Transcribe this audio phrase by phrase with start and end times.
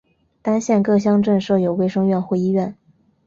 [0.41, 2.75] 单县各乡镇设有卫生院或医院。